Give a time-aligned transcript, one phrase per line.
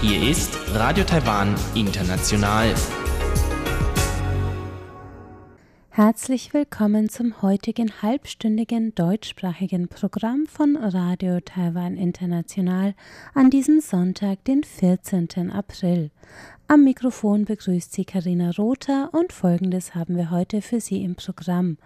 [0.00, 2.74] Hier ist Radio Taiwan International.
[5.90, 12.94] Herzlich willkommen zum heutigen halbstündigen deutschsprachigen Programm von Radio Taiwan International
[13.34, 15.52] an diesem Sonntag, den 14.
[15.52, 16.10] April.
[16.66, 21.76] Am Mikrofon begrüßt Sie Karina Rother und folgendes haben wir heute für Sie im Programm.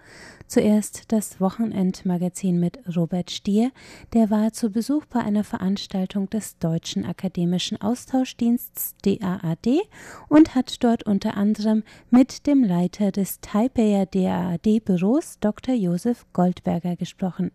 [0.47, 3.71] Zuerst das Wochenendmagazin mit Robert Stier,
[4.13, 9.81] der war zu Besuch bei einer Veranstaltung des Deutschen Akademischen Austauschdienstes DAAD
[10.29, 15.75] und hat dort unter anderem mit dem Leiter des Taipeier DAAD-Büros Dr.
[15.75, 17.51] Josef Goldberger gesprochen.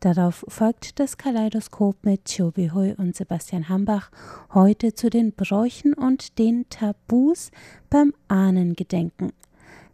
[0.00, 4.10] Darauf folgt das Kaleidoskop mit Chobi Hui und Sebastian Hambach
[4.54, 7.50] heute zu den Bräuchen und den Tabus
[7.90, 9.32] beim Ahnengedenken.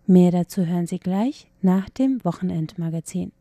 [0.07, 3.33] Mehr dazu hören Sie gleich nach dem Wochenendmagazin.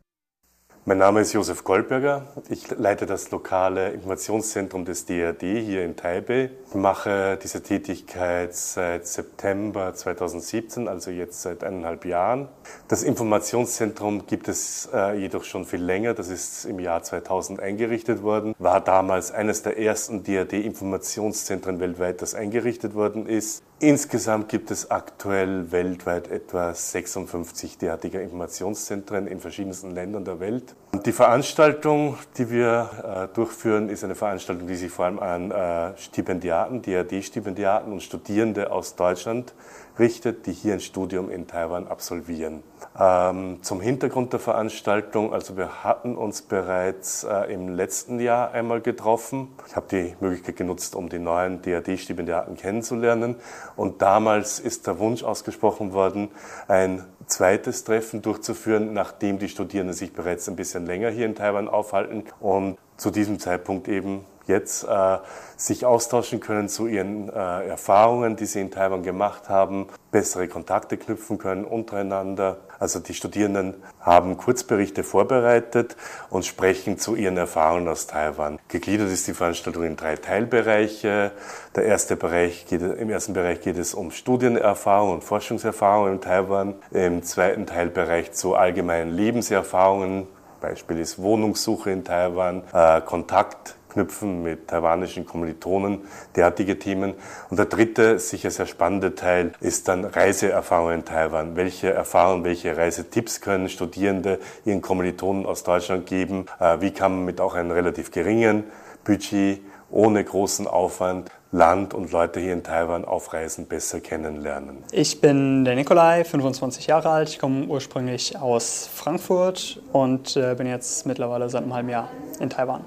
[0.88, 2.28] Mein Name ist Josef Goldberger.
[2.48, 6.50] Ich leite das lokale Informationszentrum des DRD hier in Taipei.
[6.68, 12.46] Ich mache diese Tätigkeit seit September 2017, also jetzt seit eineinhalb Jahren.
[12.86, 16.14] Das Informationszentrum gibt es äh, jedoch schon viel länger.
[16.14, 18.54] Das ist im Jahr 2000 eingerichtet worden.
[18.60, 23.64] War damals eines der ersten DRD-Informationszentren weltweit, das eingerichtet worden ist.
[23.78, 30.74] Insgesamt gibt es aktuell weltweit etwa 56 derartiger Informationszentren in verschiedensten Ländern der Welt.
[31.04, 35.94] Die Veranstaltung, die wir äh, durchführen, ist eine Veranstaltung, die sich vor allem an äh,
[35.98, 39.52] Stipendiaten, DRD-Stipendiaten und Studierende aus Deutschland
[39.98, 42.62] richtet, die hier ein Studium in Taiwan absolvieren.
[42.98, 48.80] Ähm, zum Hintergrund der Veranstaltung, also wir hatten uns bereits äh, im letzten Jahr einmal
[48.80, 49.48] getroffen.
[49.66, 53.36] Ich habe die Möglichkeit genutzt, um die neuen DRD-Stipendiaten kennenzulernen.
[53.76, 56.28] Und damals ist der Wunsch ausgesprochen worden,
[56.68, 61.68] ein zweites Treffen durchzuführen, nachdem die Studierenden sich bereits ein bisschen länger hier in Taiwan
[61.68, 65.18] aufhalten und zu diesem Zeitpunkt eben jetzt äh,
[65.56, 70.96] sich austauschen können zu ihren äh, Erfahrungen, die sie in Taiwan gemacht haben, bessere Kontakte
[70.96, 72.58] knüpfen können untereinander.
[72.78, 75.96] Also die Studierenden haben Kurzberichte vorbereitet
[76.28, 78.58] und sprechen zu ihren Erfahrungen aus Taiwan.
[78.68, 81.32] Gegliedert ist die Veranstaltung in drei Teilbereiche.
[81.74, 86.74] Der erste Bereich geht, Im ersten Bereich geht es um Studienerfahrungen und Forschungserfahrungen in Taiwan.
[86.90, 90.26] Im zweiten Teilbereich zu allgemeinen Lebenserfahrungen.
[90.60, 96.00] Beispiel ist Wohnungssuche in Taiwan, äh, Kontakt knüpfen mit taiwanischen Kommilitonen,
[96.36, 97.14] derartige Themen.
[97.48, 101.56] Und der dritte, sicher sehr spannende Teil ist dann Reiseerfahrungen in Taiwan.
[101.56, 106.44] Welche Erfahrungen, welche Reisetipps können Studierende ihren Kommilitonen aus Deutschland geben?
[106.80, 108.64] Wie kann man mit auch einem relativ geringen
[109.04, 114.84] Budget, ohne großen Aufwand, Land und Leute hier in Taiwan auf Reisen besser kennenlernen?
[114.92, 117.30] Ich bin der Nikolai, 25 Jahre alt.
[117.30, 122.84] Ich komme ursprünglich aus Frankfurt und bin jetzt mittlerweile seit einem halben Jahr in Taiwan.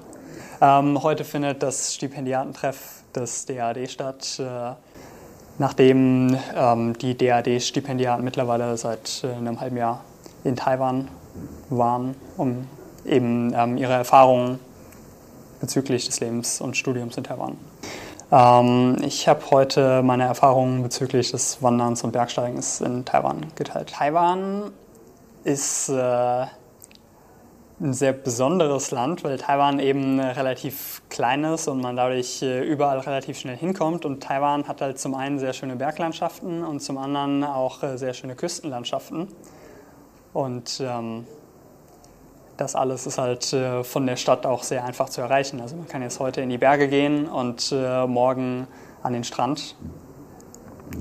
[0.62, 4.72] Ähm, heute findet das Stipendiatentreff des DAD statt, äh,
[5.58, 10.04] nachdem ähm, die DAD-Stipendiaten mittlerweile seit äh, einem halben Jahr
[10.44, 11.08] in Taiwan
[11.70, 12.66] waren, um
[13.06, 14.58] eben ähm, ihre Erfahrungen
[15.62, 17.56] bezüglich des Lebens und Studiums in Taiwan.
[18.30, 23.94] Ähm, ich habe heute meine Erfahrungen bezüglich des Wanderns und Bergsteigens in Taiwan geteilt.
[23.94, 24.72] Taiwan
[25.42, 26.46] ist äh,
[27.80, 33.38] ein sehr besonderes Land, weil Taiwan eben relativ klein ist und man dadurch überall relativ
[33.38, 34.04] schnell hinkommt.
[34.04, 38.34] Und Taiwan hat halt zum einen sehr schöne Berglandschaften und zum anderen auch sehr schöne
[38.34, 39.28] Küstenlandschaften.
[40.32, 41.26] Und ähm,
[42.60, 45.60] das alles ist halt äh, von der Stadt auch sehr einfach zu erreichen.
[45.60, 48.66] Also man kann jetzt heute in die Berge gehen und äh, morgen
[49.02, 49.76] an den Strand.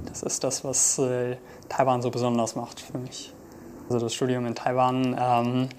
[0.05, 1.35] Das ist das, was äh,
[1.67, 3.33] Taiwan so besonders macht für mich.
[3.89, 5.69] Also das Studium in Taiwan ähm,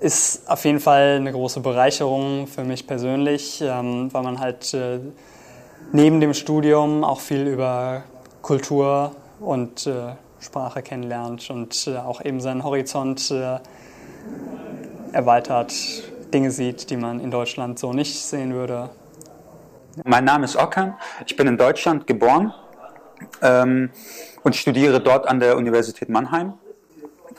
[0.00, 4.98] ist auf jeden Fall eine große Bereicherung für mich persönlich, ähm, weil man halt äh,
[5.92, 8.04] neben dem Studium auch viel über
[8.40, 13.58] Kultur und äh, Sprache kennenlernt und äh, auch eben seinen Horizont äh,
[15.12, 15.72] erweitert,
[16.32, 18.90] Dinge sieht, die man in Deutschland so nicht sehen würde.
[20.04, 20.94] Mein Name ist Okan,
[21.26, 22.54] ich bin in Deutschland geboren
[23.42, 23.90] ähm,
[24.42, 26.54] und studiere dort an der Universität Mannheim.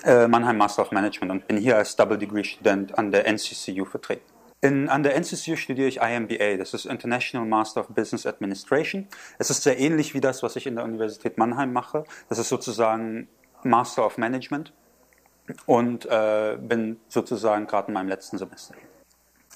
[0.06, 4.34] Mannheim Master of Management und bin hier als Double Degree Student an der NCCU vertreten.
[4.64, 9.10] In, an der NCCU studiere ich IMBA, das ist International Master of Business Administration.
[9.38, 12.06] Es ist sehr ähnlich wie das, was ich in der Universität Mannheim mache.
[12.30, 13.28] Das ist sozusagen
[13.64, 14.72] Master of Management
[15.66, 18.74] und äh, bin sozusagen gerade in meinem letzten Semester.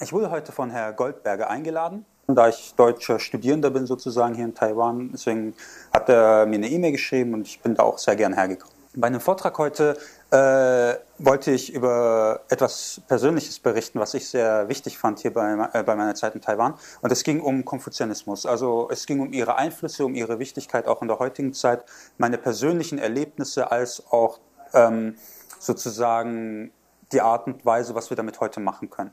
[0.01, 4.55] Ich wurde heute von Herrn Goldberger eingeladen, da ich deutscher Studierender bin sozusagen hier in
[4.55, 5.11] Taiwan.
[5.13, 5.55] Deswegen
[5.93, 8.75] hat er mir eine E-Mail geschrieben und ich bin da auch sehr gern hergekommen.
[8.99, 9.97] Bei einem Vortrag heute
[10.31, 15.83] äh, wollte ich über etwas Persönliches berichten, was ich sehr wichtig fand hier bei, äh,
[15.83, 16.73] bei meiner Zeit in Taiwan.
[17.01, 18.45] Und es ging um Konfuzianismus.
[18.45, 21.85] Also es ging um ihre Einflüsse, um ihre Wichtigkeit auch in der heutigen Zeit,
[22.17, 24.39] meine persönlichen Erlebnisse als auch
[24.73, 25.15] ähm,
[25.59, 26.71] sozusagen
[27.13, 29.11] die Art und Weise, was wir damit heute machen können.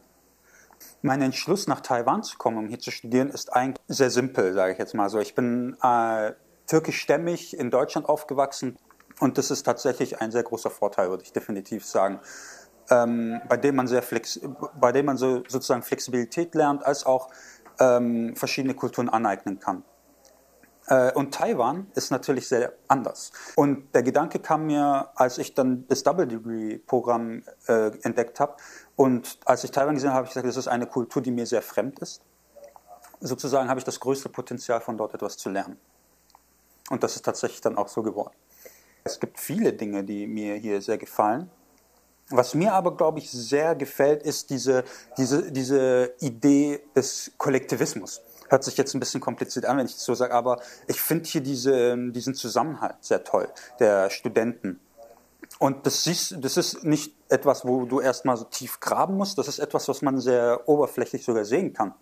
[1.01, 4.73] Mein Entschluss, nach Taiwan zu kommen, um hier zu studieren, ist eigentlich sehr simpel, sage
[4.73, 5.21] ich jetzt mal so.
[5.21, 6.33] Ich bin äh,
[6.67, 8.77] türkischstämmig in Deutschland aufgewachsen,
[9.21, 12.21] und das ist tatsächlich ein sehr großer Vorteil, würde ich definitiv sagen,
[12.91, 14.41] ähm, bei dem man sehr flex
[14.79, 17.31] bei dem man so, sozusagen Flexibilität lernt, als auch
[17.81, 19.85] ähm, verschiedene Kulturen aneignen kann.
[20.87, 23.33] Äh, und Taiwan ist natürlich sehr anders.
[23.57, 28.57] Und der Gedanke kam mir, als ich dann das Double Degree Programm äh, entdeckt habe.
[28.97, 31.47] Und als ich Taiwan gesehen habe, habe ich gesagt, das ist eine Kultur, die mir
[31.47, 32.23] sehr fremd ist.
[33.21, 35.79] Sozusagen habe ich das größte Potenzial, von dort etwas zu lernen.
[36.91, 38.35] Und das ist tatsächlich dann auch so geworden.
[39.07, 41.51] Es gibt viele Dinge, die mir hier sehr gefallen.
[42.31, 44.83] Was mir aber, glaube ich, sehr gefällt, ist diese,
[45.19, 48.23] diese, diese Idee des Kollektivismus.
[48.49, 51.29] Hört sich jetzt ein bisschen kompliziert an, wenn ich das so sage, aber ich finde
[51.29, 54.81] hier diese, diesen Zusammenhalt sehr toll, der Studenten.
[55.59, 59.49] Und das ist, das ist nicht etwas, wo du erstmal so tief graben musst, das
[59.49, 61.93] ist etwas, was man sehr oberflächlich sogar sehen kann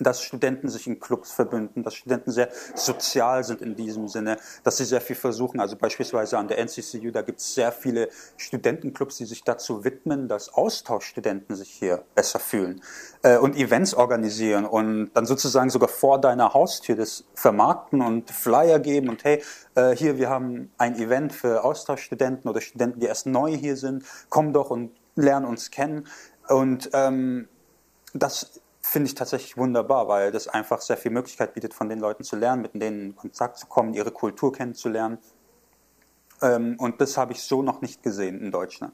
[0.00, 4.78] dass Studenten sich in Clubs verbünden, dass Studenten sehr sozial sind in diesem Sinne, dass
[4.78, 5.60] sie sehr viel versuchen.
[5.60, 10.28] Also beispielsweise an der NCCU, da gibt es sehr viele Studentenclubs, die sich dazu widmen,
[10.28, 12.82] dass Austauschstudenten sich hier besser fühlen
[13.22, 18.78] äh, und Events organisieren und dann sozusagen sogar vor deiner Haustür das vermarkten und Flyer
[18.78, 19.42] geben und hey,
[19.74, 24.04] äh, hier, wir haben ein Event für Austauschstudenten oder Studenten, die erst neu hier sind,
[24.30, 26.06] komm doch und lern uns kennen.
[26.48, 27.48] Und ähm,
[28.14, 32.24] das finde ich tatsächlich wunderbar, weil das einfach sehr viel Möglichkeit bietet, von den Leuten
[32.24, 35.18] zu lernen, mit denen in Kontakt zu kommen, ihre Kultur kennenzulernen.
[36.42, 38.92] Ähm, und das habe ich so noch nicht gesehen in Deutschland.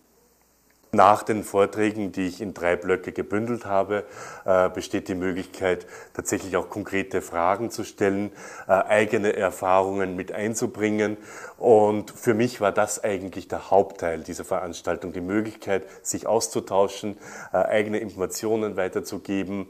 [0.91, 4.05] Nach den Vorträgen, die ich in drei Blöcke gebündelt habe,
[4.47, 8.33] äh, besteht die Möglichkeit, tatsächlich auch konkrete Fragen zu stellen,
[8.67, 11.19] äh, eigene Erfahrungen mit einzubringen.
[11.59, 17.19] Und für mich war das eigentlich der Hauptteil dieser Veranstaltung, die Möglichkeit, sich auszutauschen,
[17.53, 19.67] äh, eigene Informationen weiterzugeben,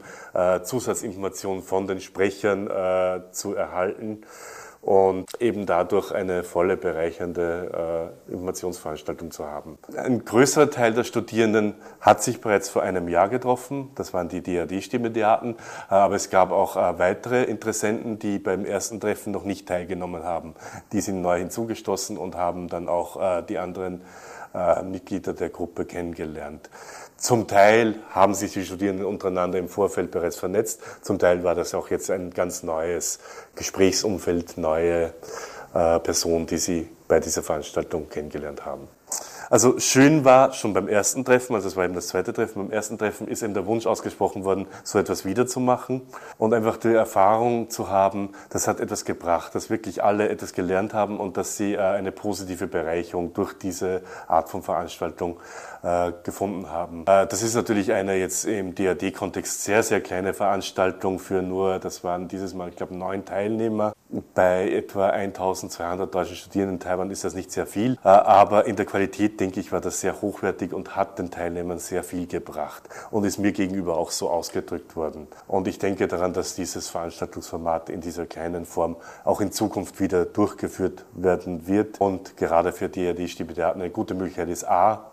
[0.63, 2.69] Zusatzinformationen von den Sprechern
[3.31, 4.23] zu erhalten
[4.81, 9.77] und eben dadurch eine volle bereichernde äh, Informationsveranstaltung zu haben.
[9.95, 13.91] Ein größerer Teil der Studierenden hat sich bereits vor einem Jahr getroffen.
[13.95, 15.55] Das waren die DAD-Stimmediaten.
[15.55, 20.23] Äh, aber es gab auch äh, weitere Interessenten, die beim ersten Treffen noch nicht teilgenommen
[20.23, 20.55] haben.
[20.93, 24.01] Die sind neu hinzugestoßen und haben dann auch äh, die anderen
[24.53, 26.69] äh, Mitglieder der Gruppe kennengelernt.
[27.19, 31.73] Zum Teil haben sich die Studierenden untereinander im Vorfeld bereits vernetzt, zum Teil war das
[31.73, 33.19] auch jetzt ein ganz neues
[33.55, 35.13] Gesprächsumfeld, neue
[35.73, 38.87] äh, Personen, die sie bei dieser Veranstaltung kennengelernt haben.
[39.49, 42.71] Also schön war schon beim ersten Treffen, also es war eben das zweite Treffen, beim
[42.71, 46.03] ersten Treffen ist eben der Wunsch ausgesprochen worden, so etwas wiederzumachen
[46.37, 50.93] und einfach die Erfahrung zu haben, das hat etwas gebracht, dass wirklich alle etwas gelernt
[50.93, 55.39] haben und dass sie äh, eine positive Bereicherung durch diese Art von Veranstaltung
[55.81, 57.05] äh, gefunden haben.
[57.07, 62.03] Äh, das ist natürlich eine jetzt im DAD-Kontext sehr, sehr kleine Veranstaltung für nur, das
[62.03, 63.93] waren dieses Mal, ich glaube, neun Teilnehmer.
[64.33, 68.87] Bei etwa 1200 deutschen Studierenden in Taiwan ist das nicht sehr viel, aber in der
[68.87, 73.23] Qualität denke ich, war das sehr hochwertig und hat den Teilnehmern sehr viel gebracht und
[73.23, 75.27] ist mir gegenüber auch so ausgedrückt worden.
[75.47, 80.25] Und ich denke daran, dass dieses Veranstaltungsformat in dieser kleinen Form auch in Zukunft wieder
[80.25, 82.01] durchgeführt werden wird.
[82.01, 85.11] Und gerade für die, die Stipendiaten eine gute Möglichkeit ist, A,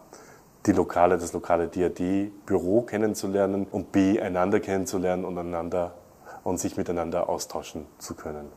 [0.67, 5.95] die lokale, das lokale DAD-Büro kennenzulernen und B, einander kennenzulernen und einander
[6.43, 8.51] und sich miteinander austauschen zu können.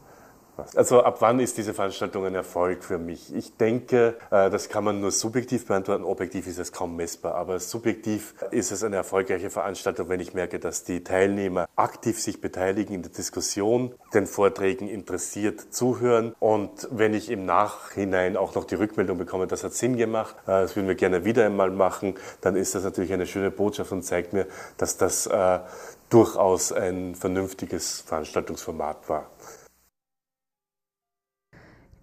[0.75, 3.33] Also ab wann ist diese Veranstaltung ein Erfolg für mich?
[3.35, 6.03] Ich denke, äh, das kann man nur subjektiv beantworten.
[6.03, 7.35] Objektiv ist es kaum messbar.
[7.35, 12.41] Aber subjektiv ist es eine erfolgreiche Veranstaltung, wenn ich merke, dass die Teilnehmer aktiv sich
[12.41, 18.65] beteiligen in der Diskussion, den Vorträgen interessiert zuhören und wenn ich im Nachhinein auch noch
[18.65, 22.15] die Rückmeldung bekomme, das hat Sinn gemacht, äh, das würden wir gerne wieder einmal machen,
[22.41, 24.47] dann ist das natürlich eine schöne Botschaft und zeigt mir,
[24.77, 25.59] dass das äh,
[26.09, 29.29] durchaus ein vernünftiges Veranstaltungsformat war.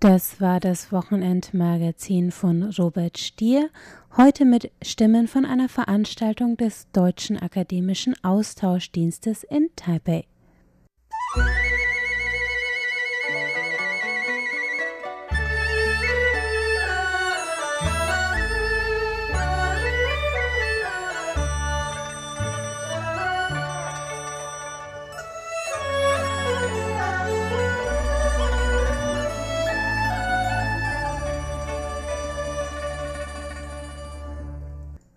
[0.01, 3.71] Das war das Wochenendmagazin von Robert Stier,
[4.19, 10.27] heute mit Stimmen von einer Veranstaltung des Deutschen Akademischen Austauschdienstes in Taipei.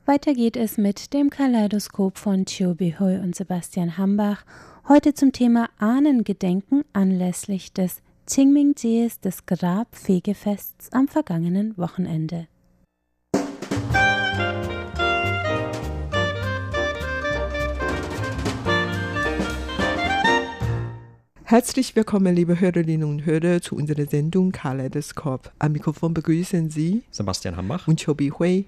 [0.10, 4.44] Weiter geht es mit dem Kaleidoskop von Chio Bihui und Sebastian Hambach.
[4.88, 12.48] Heute zum Thema Ahnengedenken anlässlich des Qingming-Jies des Grabfegefests am vergangenen Wochenende.
[21.44, 25.51] Herzlich willkommen, liebe Hörerinnen und Hörer, zu unserer Sendung Kaleidoskop.
[25.60, 28.66] Am Mikrofon begrüßen Sie Sebastian Hambach und Chobi Hui.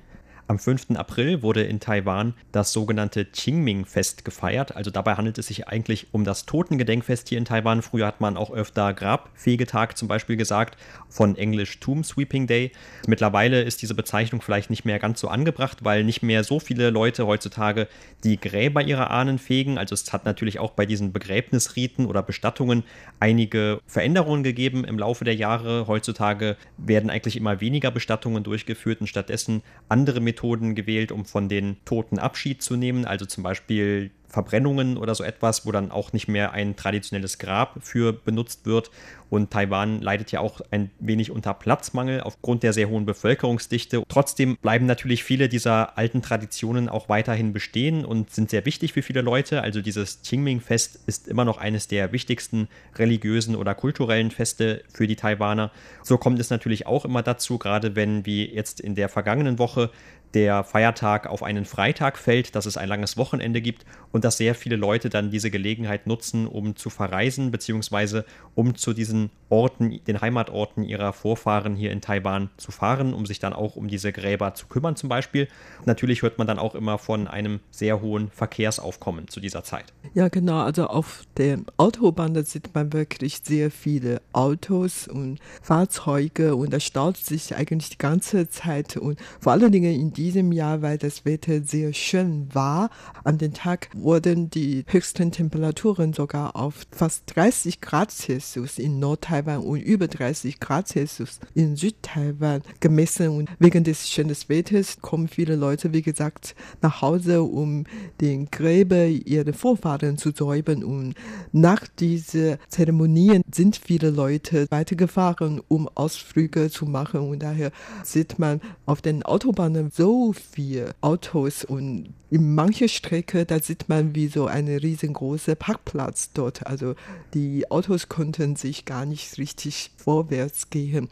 [0.48, 0.92] Am 5.
[0.96, 4.76] April wurde in Taiwan das sogenannte Qingming-Fest gefeiert.
[4.76, 7.82] Also dabei handelt es sich eigentlich um das Totengedenkfest hier in Taiwan.
[7.82, 12.72] Früher hat man auch öfter Grabfegetag zum Beispiel gesagt, von Englisch Tomb Sweeping Day.
[13.08, 16.90] Mittlerweile ist diese Bezeichnung vielleicht nicht mehr ganz so angebracht, weil nicht mehr so viele
[16.90, 17.88] Leute heutzutage
[18.26, 19.78] die Gräber ihrer Ahnen fegen.
[19.78, 22.84] Also es hat natürlich auch bei diesen Begräbnisriten oder Bestattungen
[23.22, 25.88] einige Veränderungen gegeben im Laufe der Jahre.
[25.88, 31.50] Heutzutage werden eigentlich immer weniger Bestattungen durchgeführt und stattdessen andere Methoden Methoden gewählt, um von
[31.50, 36.14] den Toten Abschied zu nehmen, also zum Beispiel Verbrennungen oder so etwas, wo dann auch
[36.14, 38.90] nicht mehr ein traditionelles Grab für benutzt wird.
[39.30, 44.04] Und Taiwan leidet ja auch ein wenig unter Platzmangel aufgrund der sehr hohen Bevölkerungsdichte.
[44.08, 49.02] Trotzdem bleiben natürlich viele dieser alten Traditionen auch weiterhin bestehen und sind sehr wichtig für
[49.02, 49.62] viele Leute.
[49.62, 55.16] Also dieses Qingming-Fest ist immer noch eines der wichtigsten religiösen oder kulturellen Feste für die
[55.18, 55.72] Taiwaner.
[56.04, 59.92] So kommt es natürlich auch immer dazu, gerade wenn wie jetzt in der vergangenen Woche
[60.34, 64.56] der Feiertag auf einen Freitag fällt, dass es ein langes Wochenende gibt und dass sehr
[64.56, 70.22] viele Leute dann diese Gelegenheit nutzen, um zu verreisen, beziehungsweise um zu diesen Orten, den
[70.22, 74.54] Heimatorten ihrer Vorfahren hier in Taiwan zu fahren, um sich dann auch um diese Gräber
[74.54, 75.48] zu kümmern zum Beispiel.
[75.86, 79.94] Natürlich hört man dann auch immer von einem sehr hohen Verkehrsaufkommen zu dieser Zeit.
[80.14, 80.60] Ja, genau.
[80.62, 86.80] Also auf der Autobahn, da sieht man wirklich sehr viele Autos und Fahrzeuge und da
[86.80, 91.25] staut sich eigentlich die ganze Zeit und vor allen Dingen in diesem Jahr, weil das
[91.25, 92.92] Wetter sehr schön war.
[93.24, 99.63] An den Tag wurden die höchsten Temperaturen sogar auf fast 30 Grad Celsius in Nordtaiwan
[99.63, 103.30] und über 30 Grad Celsius in Südtaiwan gemessen.
[103.30, 107.86] Und wegen des schönen Wetters kommen viele Leute, wie gesagt, nach Hause, um
[108.22, 110.84] den Gräber ihrer Vorfahren zu säubern.
[110.84, 111.16] Und
[111.51, 117.22] nach dieser Zeremonien sind viele Leute weitergefahren, um Ausflüge zu machen.
[117.22, 117.72] Und daher
[118.04, 124.15] sieht man auf den Autobahnen so viele Autos und in mancher Strecke, da sieht man
[124.17, 126.67] wie so eine riesengroße Parkplatz dort.
[126.67, 126.97] Also
[127.35, 131.09] die Autos konnten sich gar nicht richtig vorwärts gehen.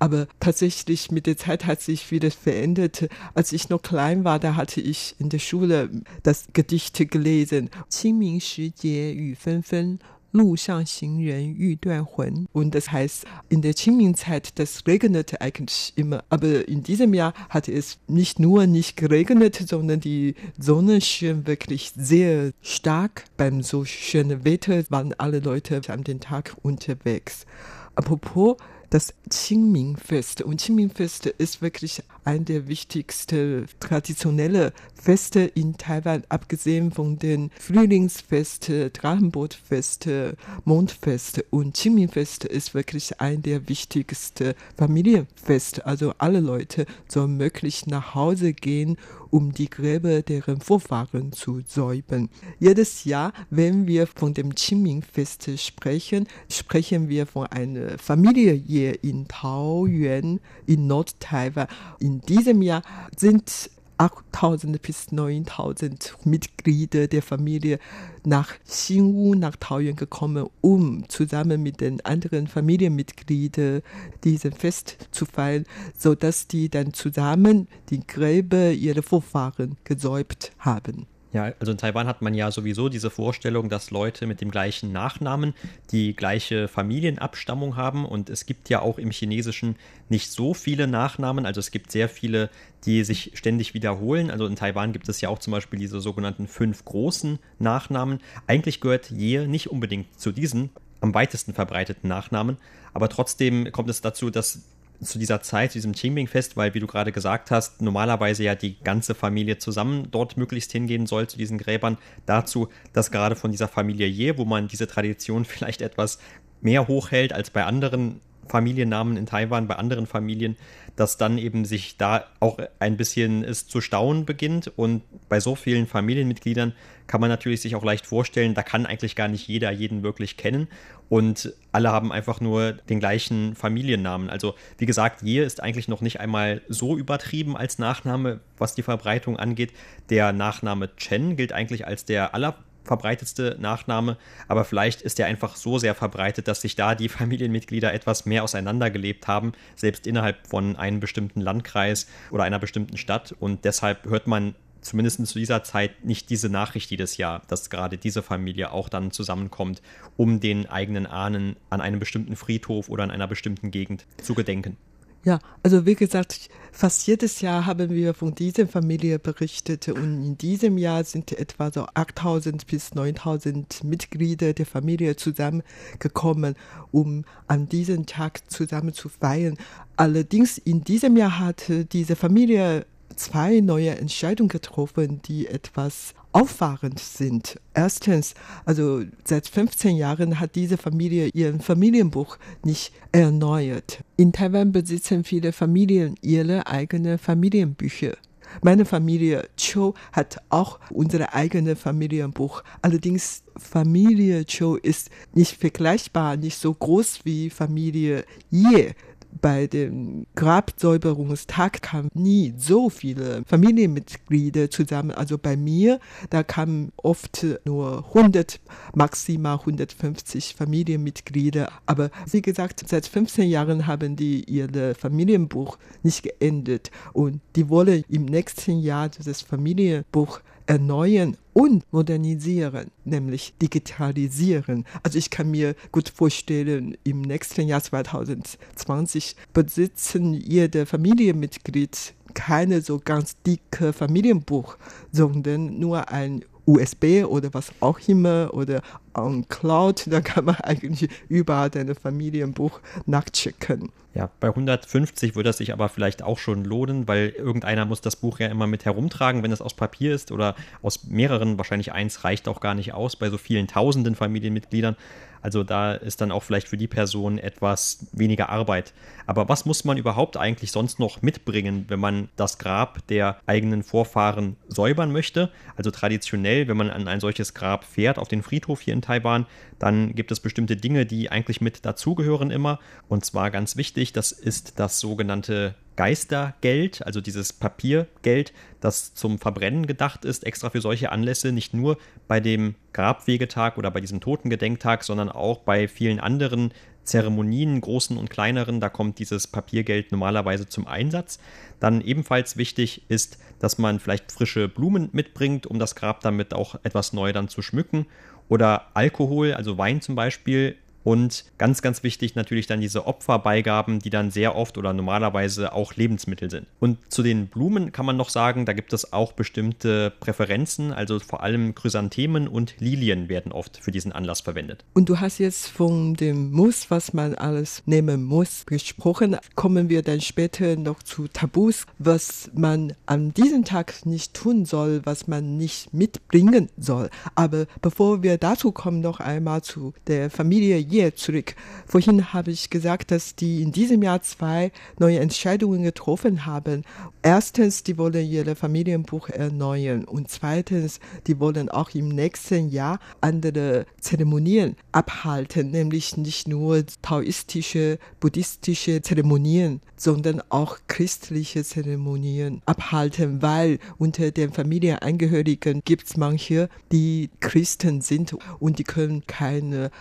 [0.00, 3.08] Aber tatsächlich mit der Zeit hat sich vieles verändert.
[3.34, 5.90] Als ich noch klein war, da hatte ich in der Schule
[6.24, 7.70] das Gedicht gelesen.
[7.88, 9.98] 清明时节雨纷纷，
[10.32, 12.46] 路上行人欲断魂.
[12.52, 16.22] Und das heißt, in der Qingming-Zeit, das regnete eigentlich immer.
[16.28, 21.92] Aber in diesem Jahr hatte es nicht nur nicht geregnet, sondern die Sonne schien wirklich
[21.96, 23.24] sehr stark.
[23.36, 27.46] Beim so schönen Wetter waren alle Leute an den Tag unterwegs.
[27.94, 28.56] Apropos
[28.90, 30.42] das Qingming-Fest.
[30.42, 38.89] Und Qingming-Fest ist wirklich ein der wichtigsten traditionellen Feste in Taiwan, abgesehen von den Frühlingsfeste,
[38.89, 41.45] Drachenbootfeste, Mondfeste.
[41.49, 45.85] Und Qingming-Fest ist wirklich ein der wichtigsten Familienfeste.
[45.85, 48.97] Also alle Leute sollen möglich nach Hause gehen
[49.33, 52.29] um die Gräber deren Vorfahren zu säubern.
[52.59, 59.27] Jedes Jahr, wenn wir von dem Qingming-Fest sprechen, sprechen wir von einer Familie hier in
[59.27, 61.65] Taoyuan in Nord-Taiwan.
[61.99, 62.81] In diesem Jahr
[63.15, 67.79] sind 8000 bis 9000 Mitglieder der Familie
[68.25, 73.81] nach Xinwu, nach Taoyuan gekommen, um zusammen mit den anderen Familienmitgliedern
[74.23, 75.65] diesen Fest zu feiern,
[75.97, 81.05] sodass die dann zusammen die Gräber ihrer Vorfahren gesäubt haben.
[81.33, 84.91] Ja, also in Taiwan hat man ja sowieso diese Vorstellung, dass Leute mit dem gleichen
[84.91, 85.55] Nachnamen
[85.91, 88.05] die gleiche Familienabstammung haben.
[88.05, 89.75] Und es gibt ja auch im Chinesischen
[90.09, 91.47] nicht so viele Nachnamen.
[91.47, 92.51] Also es gibt sehr viele,
[92.85, 94.29] die sich ständig wiederholen.
[94.29, 98.19] Also in Taiwan gibt es ja auch zum Beispiel diese sogenannten fünf großen Nachnamen.
[98.45, 100.69] Eigentlich gehört Ye nicht unbedingt zu diesen
[101.01, 102.57] am weitesten verbreiteten Nachnamen.
[102.93, 104.61] Aber trotzdem kommt es dazu, dass
[105.01, 108.79] zu dieser Zeit, zu diesem Qingming-Fest, weil, wie du gerade gesagt hast, normalerweise ja die
[108.83, 113.67] ganze Familie zusammen dort möglichst hingehen soll zu diesen Gräbern, dazu, dass gerade von dieser
[113.67, 116.19] Familie Ye, wo man diese Tradition vielleicht etwas
[116.61, 120.57] mehr hochhält als bei anderen Familiennamen in Taiwan bei anderen Familien,
[120.95, 124.71] dass dann eben sich da auch ein bisschen es zu staunen beginnt.
[124.75, 126.73] Und bei so vielen Familienmitgliedern
[127.07, 130.37] kann man natürlich sich auch leicht vorstellen, da kann eigentlich gar nicht jeder jeden wirklich
[130.37, 130.67] kennen.
[131.13, 134.31] Und alle haben einfach nur den gleichen Familiennamen.
[134.31, 138.81] Also wie gesagt, Ye ist eigentlich noch nicht einmal so übertrieben als Nachname, was die
[138.81, 139.73] Verbreitung angeht.
[140.09, 144.17] Der Nachname Chen gilt eigentlich als der aller verbreitetste Nachname,
[144.47, 148.43] aber vielleicht ist er einfach so sehr verbreitet, dass sich da die Familienmitglieder etwas mehr
[148.43, 154.25] auseinandergelebt haben, selbst innerhalb von einem bestimmten Landkreis oder einer bestimmten Stadt und deshalb hört
[154.25, 158.89] man zumindest zu dieser Zeit nicht diese Nachricht jedes Jahr, dass gerade diese Familie auch
[158.89, 159.81] dann zusammenkommt,
[160.17, 164.77] um den eigenen Ahnen an einem bestimmten Friedhof oder in einer bestimmten Gegend zu gedenken.
[165.25, 170.37] Ja, also wie gesagt, fast jedes Jahr haben wir von dieser Familie berichtet und in
[170.37, 176.55] diesem Jahr sind etwa so 8000 bis 9000 Mitglieder der Familie zusammengekommen,
[176.91, 179.57] um an diesem Tag zusammen zu feiern.
[179.95, 182.85] Allerdings in diesem Jahr hat diese Familie
[183.15, 187.59] zwei neue Entscheidungen getroffen, die etwas auffahrend sind.
[187.73, 188.33] Erstens,
[188.65, 193.99] also seit 15 Jahren hat diese Familie ihren Familienbuch nicht erneuert.
[194.17, 198.17] In Taiwan besitzen viele Familien ihre eigenen Familienbücher.
[198.61, 202.63] Meine Familie Cho hat auch unser eigenes Familienbuch.
[202.81, 208.93] Allerdings Familie Cho ist nicht vergleichbar, nicht so groß wie Familie Ye
[209.41, 215.11] bei dem Grabsäuberungstag kamen nie so viele Familienmitglieder zusammen.
[215.11, 215.99] Also bei mir,
[216.29, 218.59] da kamen oft nur 100,
[218.95, 221.71] maximal 150 Familienmitglieder.
[221.85, 228.03] Aber wie gesagt, seit 15 Jahren haben die ihr Familienbuch nicht geändert und die wollen
[228.09, 234.85] im nächsten Jahr dieses Familienbuch erneuern und modernisieren, nämlich digitalisieren.
[235.03, 242.99] Also ich kann mir gut vorstellen, im nächsten Jahr 2020 besitzen jede Familienmitglied keine so
[243.03, 244.77] ganz dicke Familienbuch,
[245.11, 248.81] sondern nur ein USB oder was auch immer oder
[249.13, 253.91] on Cloud, da kann man eigentlich überall dein Familienbuch nachchecken.
[254.15, 258.15] Ja, bei 150 würde das sich aber vielleicht auch schon lohnen, weil irgendeiner muss das
[258.15, 262.23] Buch ja immer mit herumtragen, wenn es aus Papier ist oder aus mehreren, wahrscheinlich eins
[262.23, 264.95] reicht auch gar nicht aus bei so vielen tausenden Familienmitgliedern.
[265.43, 268.93] Also da ist dann auch vielleicht für die Person etwas weniger Arbeit.
[269.27, 273.83] Aber was muss man überhaupt eigentlich sonst noch mitbringen, wenn man das Grab der eigenen
[273.83, 275.51] Vorfahren säubern möchte?
[275.75, 279.45] Also traditionell, wenn man an ein solches Grab fährt, auf den Friedhof hier in Taiwan,
[279.79, 282.79] dann gibt es bestimmte Dinge, die eigentlich mit dazugehören immer.
[283.09, 289.85] Und zwar ganz wichtig, das ist das sogenannte Geistergeld, also dieses Papiergeld, das zum Verbrennen
[289.85, 295.03] gedacht ist, extra für solche Anlässe, nicht nur bei dem Grabwegetag oder bei diesem Totengedenktag,
[295.03, 300.87] sondern auch bei vielen anderen Zeremonien, großen und kleineren, da kommt dieses Papiergeld normalerweise zum
[300.87, 301.39] Einsatz.
[301.79, 306.75] Dann ebenfalls wichtig ist, dass man vielleicht frische Blumen mitbringt, um das Grab damit auch
[306.83, 308.05] etwas neu dann zu schmücken.
[308.49, 314.09] Oder Alkohol, also Wein zum Beispiel, und ganz, ganz wichtig natürlich dann diese Opferbeigaben, die
[314.09, 316.67] dann sehr oft oder normalerweise auch Lebensmittel sind.
[316.79, 321.19] Und zu den Blumen kann man noch sagen, da gibt es auch bestimmte Präferenzen, also
[321.19, 324.83] vor allem Chrysanthemen und Lilien werden oft für diesen Anlass verwendet.
[324.93, 329.37] Und du hast jetzt von dem Muss, was man alles nehmen muss, gesprochen.
[329.55, 335.01] Kommen wir dann später noch zu Tabus, was man an diesem Tag nicht tun soll,
[335.03, 337.09] was man nicht mitbringen soll.
[337.35, 341.55] Aber bevor wir dazu kommen, noch einmal zu der Familie Year zurück.
[341.87, 346.83] Vorhin habe ich gesagt, dass die in diesem Jahr zwei neue Entscheidungen getroffen haben.
[347.21, 353.85] Erstens, die wollen ihr Familienbuch erneuern und zweitens, die wollen auch im nächsten Jahr andere
[353.99, 364.31] Zeremonien abhalten, nämlich nicht nur taoistische, buddhistische Zeremonien, sondern auch christliche Zeremonien abhalten, weil unter
[364.31, 369.91] den Familienangehörigen gibt es manche, die Christen sind und die können keine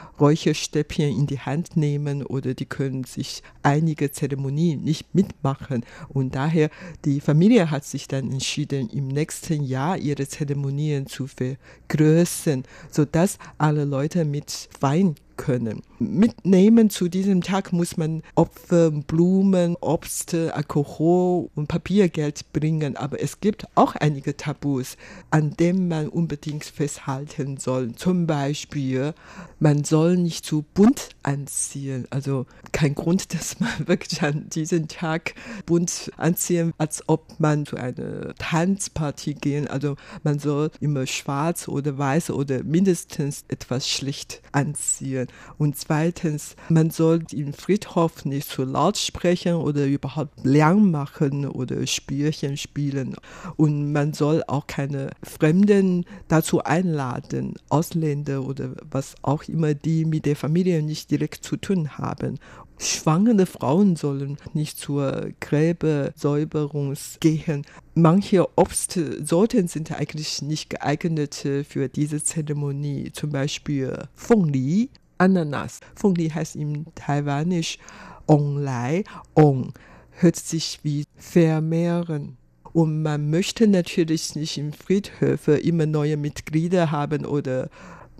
[0.82, 5.84] Räucherstäbchen in die Hand nehmen oder die können sich einige Zeremonien nicht mitmachen.
[6.08, 6.70] Und daher,
[7.04, 13.84] die Familie hat sich dann entschieden, im nächsten Jahr ihre Zeremonien zu vergrößern, sodass alle
[13.84, 15.82] Leute mit Wein können.
[15.98, 22.96] Mitnehmen zu diesem Tag muss man Opfer, Blumen, Obst, Alkohol und Papiergeld bringen.
[22.96, 24.96] Aber es gibt auch einige Tabus,
[25.32, 27.92] an denen man unbedingt festhalten soll.
[27.96, 29.14] Zum Beispiel,
[29.58, 32.06] man soll nicht zu bunt anziehen.
[32.10, 35.34] Also kein Grund, dass man wirklich an diesem Tag
[35.66, 39.66] bunt anziehen, als ob man zu einer Tanzparty gehen.
[39.66, 45.26] Also man soll immer schwarz oder weiß oder mindestens etwas schlicht anziehen.
[45.58, 51.86] Und zweitens, man soll im Friedhof nicht zu laut sprechen oder überhaupt Lärm machen oder
[51.86, 53.16] Spielchen spielen.
[53.56, 60.26] Und man soll auch keine Fremden dazu einladen, Ausländer oder was auch immer, die mit
[60.26, 62.38] der Familie nicht direkt zu tun haben.
[62.78, 67.64] Schwangere Frauen sollen nicht zur Gräbersäuberung gehen.
[67.94, 73.12] Manche Obstsorten sind eigentlich nicht geeignet für diese Zeremonie.
[73.12, 75.80] Zum Beispiel Fengli, Ananas.
[75.94, 77.78] Fengli heißt im Taiwanisch
[78.26, 79.04] Ong Lai.
[79.34, 79.72] Ong
[80.10, 82.36] hört sich wie vermehren.
[82.72, 87.68] Und man möchte natürlich nicht im Friedhöfe immer neue Mitglieder haben oder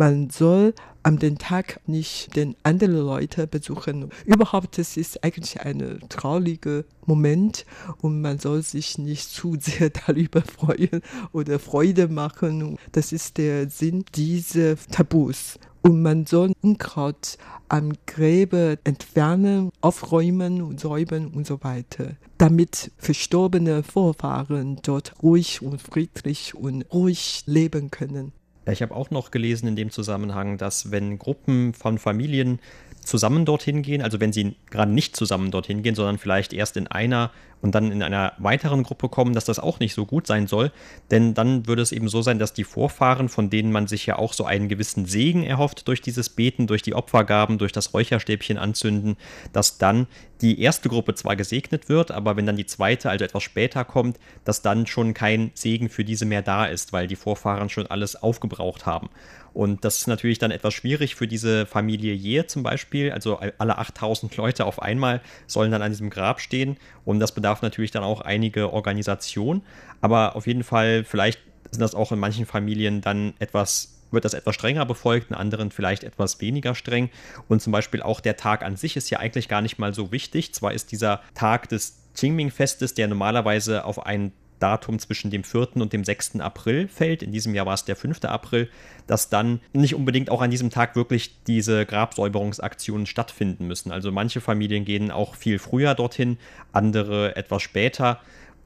[0.03, 4.11] man soll an den Tag nicht den anderen Leute besuchen.
[4.27, 7.65] Überhaupt, das ist eigentlich ein trauriger Moment
[8.01, 12.79] und man soll sich nicht zu sehr darüber freuen oder Freude machen.
[12.91, 15.61] Das ist der Sinn dieser Tabus.
[15.83, 17.39] Und man soll Unkraut
[17.69, 25.81] am Gräber entfernen, aufräumen und säubern und so weiter, damit verstorbene Vorfahren dort ruhig und
[25.81, 28.33] friedlich und ruhig leben können.
[28.71, 32.61] Ich habe auch noch gelesen in dem Zusammenhang, dass wenn Gruppen von Familien
[33.05, 36.87] zusammen dorthin gehen, also wenn sie gerade nicht zusammen dorthin gehen, sondern vielleicht erst in
[36.87, 40.47] einer und dann in einer weiteren Gruppe kommen, dass das auch nicht so gut sein
[40.47, 40.73] soll.
[41.11, 44.19] Denn dann würde es eben so sein, dass die Vorfahren, von denen man sich ja
[44.19, 48.59] auch so einen gewissen Segen erhofft durch dieses Beten, durch die Opfergaben, durch das Räucherstäbchen
[48.59, 49.17] anzünden,
[49.53, 50.09] dass dann
[50.43, 54.19] die erste Gruppe zwar gesegnet wird, aber wenn dann die zweite, also etwas später kommt,
[54.45, 58.21] dass dann schon kein Segen für diese mehr da ist, weil die Vorfahren schon alles
[58.21, 59.09] aufgebraucht haben.
[59.55, 63.13] Und das ist natürlich dann etwas schwierig für diese Familie Jehe zum Beispiel.
[63.13, 66.77] Also alle 8000 Leute auf einmal sollen dann an diesem Grab stehen.
[67.05, 69.63] Und das bedarf natürlich dann auch einige Organisation.
[70.01, 74.35] Aber auf jeden Fall, vielleicht sind das auch in manchen Familien dann etwas wird das
[74.35, 77.11] etwas strenger befolgt, in anderen vielleicht etwas weniger streng.
[77.49, 80.13] Und zum Beispiel auch der Tag an sich ist ja eigentlich gar nicht mal so
[80.13, 80.53] wichtig.
[80.55, 85.77] Zwar ist dieser Tag des Qingming-Festes, der normalerweise auf einen Datum zwischen dem 4.
[85.77, 86.41] und dem 6.
[86.41, 87.23] April fällt.
[87.23, 88.25] In diesem Jahr war es der 5.
[88.25, 88.69] April,
[89.07, 93.91] dass dann nicht unbedingt auch an diesem Tag wirklich diese Grabsäuberungsaktionen stattfinden müssen.
[93.91, 96.39] Also manche Familien gehen auch viel früher dorthin,
[96.73, 98.21] andere etwas später.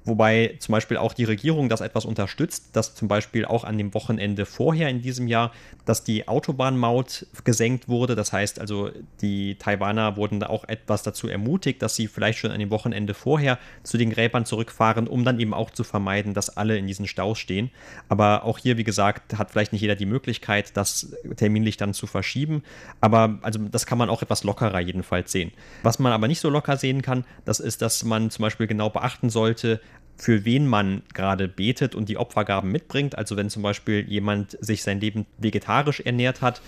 [0.07, 3.92] Wobei zum Beispiel auch die Regierung das etwas unterstützt, dass zum Beispiel auch an dem
[3.92, 5.51] Wochenende vorher in diesem Jahr,
[5.85, 8.14] dass die Autobahnmaut gesenkt wurde.
[8.14, 8.90] Das heißt also,
[9.21, 13.14] die Taiwaner wurden da auch etwas dazu ermutigt, dass sie vielleicht schon an dem Wochenende
[13.14, 17.09] vorher zu den Gräbern zurückfahren, um dann eben auch zu vermeiden, dass alle in diesen
[17.09, 17.71] Staus stehen.
[18.09, 22.07] Aber auch hier, wie gesagt, hat vielleicht nicht jeder die Möglichkeit, das terminlich dann zu
[22.07, 22.62] verschieben.
[23.01, 25.51] Aber also das kann man auch etwas lockerer jedenfalls sehen.
[25.83, 28.88] Was man aber nicht so locker sehen kann, das ist, dass man zum Beispiel genau
[28.88, 29.81] beachten sollte,
[30.16, 33.16] für wen man gerade betet und die Opfergaben mitbringt.
[33.16, 36.62] Also wenn zum Beispiel jemand sich sein Leben vegetarisch ernährt hat,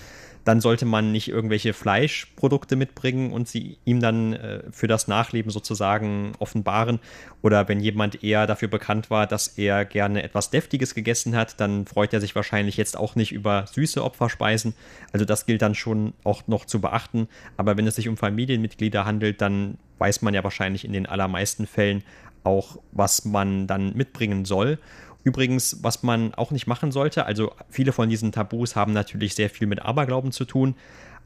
[0.48, 5.50] dann sollte man nicht irgendwelche Fleischprodukte mitbringen und sie ihm dann äh, für das Nachleben
[5.50, 7.00] sozusagen offenbaren.
[7.42, 11.84] Oder wenn jemand eher dafür bekannt war, dass er gerne etwas Deftiges gegessen hat, dann
[11.84, 14.72] freut er sich wahrscheinlich jetzt auch nicht über süße Opferspeisen.
[15.12, 17.28] Also das gilt dann schon auch noch zu beachten.
[17.58, 21.66] Aber wenn es sich um Familienmitglieder handelt, dann weiß man ja wahrscheinlich in den allermeisten
[21.66, 22.04] Fällen
[22.48, 24.78] auch, was man dann mitbringen soll.
[25.22, 29.50] Übrigens, was man auch nicht machen sollte, also viele von diesen Tabus haben natürlich sehr
[29.50, 30.74] viel mit Aberglauben zu tun,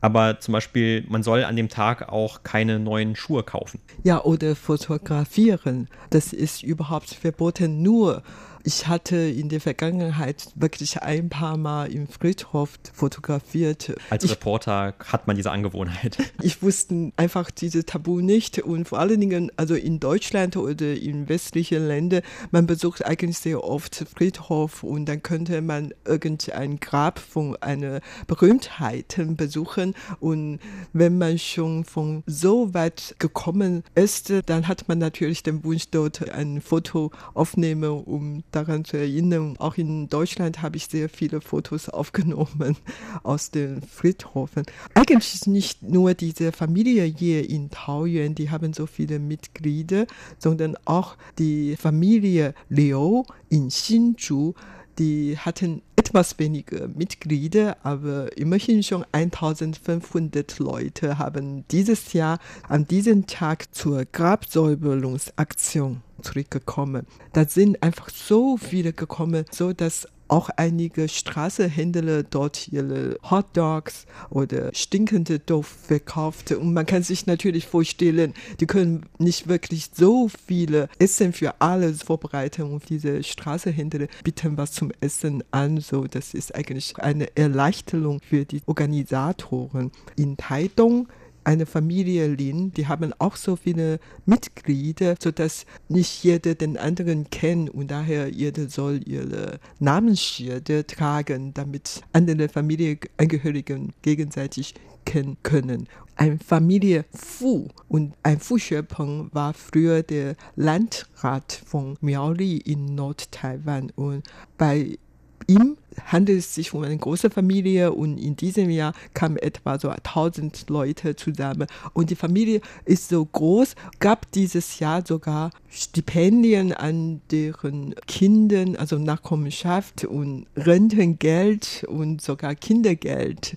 [0.00, 3.80] aber zum Beispiel, man soll an dem Tag auch keine neuen Schuhe kaufen.
[4.02, 5.88] Ja, oder fotografieren.
[6.10, 7.82] Das ist überhaupt verboten.
[7.82, 8.24] Nur
[8.64, 13.94] ich hatte in der Vergangenheit wirklich ein paar Mal im Friedhof fotografiert.
[14.10, 16.18] Als Reporter ich, hat man diese Angewohnheit.
[16.42, 21.28] Ich wusste einfach diese Tabu nicht und vor allen Dingen, also in Deutschland oder in
[21.28, 27.56] westlichen Ländern, man besucht eigentlich sehr oft Friedhof und dann könnte man irgendein Grab von
[27.56, 30.58] einer Berühmtheit besuchen und
[30.92, 36.28] wenn man schon von so weit gekommen ist, dann hat man natürlich den Wunsch, dort
[36.30, 39.56] ein Foto aufnehmen, um daran zu erinnern.
[39.58, 42.76] Auch in Deutschland habe ich sehr viele Fotos aufgenommen
[43.22, 44.64] aus den Friedhofen.
[44.94, 50.06] Eigentlich nicht nur diese Familie hier in Taoyuan, die haben so viele Mitglieder,
[50.38, 54.54] sondern auch die Familie Liu in Hsinchu,
[54.98, 63.26] die hatten etwas weniger Mitglieder, aber immerhin schon 1500 Leute haben dieses Jahr an diesem
[63.26, 67.06] Tag zur Grabsäuberungsaktion zurückgekommen.
[67.32, 74.74] Da sind einfach so viele gekommen, so dass auch einige Straßenhändler dort ihre Hotdogs oder
[74.74, 76.52] stinkende Doof verkauft.
[76.52, 81.92] Und man kann sich natürlich vorstellen, die können nicht wirklich so viele Essen für alle
[81.92, 85.80] vorbereiten und diese Straßenhändler bieten was zum Essen an.
[85.80, 89.92] So, das ist eigentlich eine Erleichterung für die Organisatoren.
[90.16, 91.08] In Taidong
[91.44, 97.70] eine Familie Lin, die haben auch so viele Mitglieder, sodass nicht jeder den anderen kennt
[97.70, 104.74] und daher jeder soll ihre Namensschilder tragen, damit andere Familienangehörigen gegenseitig
[105.04, 105.88] kennen können.
[106.16, 113.90] Ein Familie Fu und ein Fu Xuepeng war früher der Landrat von Miaoli in Nord-Taiwan
[113.96, 114.22] und
[114.58, 114.98] bei
[115.46, 115.76] ihm
[116.06, 120.68] handelt es sich um eine große Familie und in diesem Jahr kamen etwa so 1000
[120.68, 121.66] Leute zusammen.
[121.92, 128.98] Und die Familie ist so groß, gab dieses Jahr sogar Stipendien an deren Kindern, also
[128.98, 133.56] Nachkommenschaft und Rentengeld und sogar Kindergeld